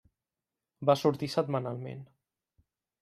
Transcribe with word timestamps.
Va 0.89 0.95
sortir 1.01 1.29
setmanalment. 1.35 2.03